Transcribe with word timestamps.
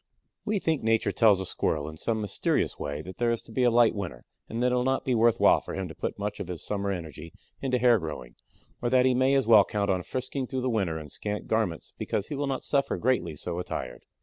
We 0.45 0.57
think 0.57 0.81
Nature 0.81 1.11
tells 1.11 1.37
the 1.37 1.45
Squirrel 1.45 1.87
in 1.87 1.95
some 1.95 2.21
mysterious 2.21 2.79
way 2.79 3.03
that 3.03 3.17
there 3.17 3.29
is 3.29 3.39
to 3.43 3.51
be 3.51 3.61
a 3.61 3.69
light 3.69 3.93
winter 3.93 4.25
and 4.49 4.63
that 4.63 4.71
it 4.71 4.75
will 4.75 4.83
not 4.83 5.05
be 5.05 5.13
worth 5.13 5.39
while 5.39 5.61
for 5.61 5.75
him 5.75 5.87
to 5.89 5.93
put 5.93 6.17
much 6.17 6.39
of 6.39 6.47
his 6.47 6.65
summer 6.65 6.89
energy 6.89 7.33
into 7.61 7.77
hair 7.77 7.99
growing, 7.99 8.33
or 8.81 8.89
that 8.89 9.05
he 9.05 9.13
may 9.13 9.35
as 9.35 9.45
well 9.45 9.63
count 9.63 9.91
on 9.91 10.01
frisking 10.01 10.47
through 10.47 10.61
the 10.61 10.71
winter 10.71 10.97
in 10.97 11.09
scant 11.11 11.45
garments 11.45 11.93
because 11.99 12.29
he 12.29 12.35
will 12.35 12.47
not 12.47 12.63
suffer 12.63 12.97
greatly 12.97 13.35
so 13.35 13.59
attired. 13.59 14.01